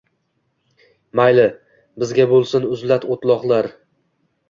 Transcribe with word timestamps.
Mayli, 1.19 1.45
bizga 2.05 2.29
bo’lsin 2.35 2.69
uzlat 2.73 3.09
o’tloqlar 3.19 3.75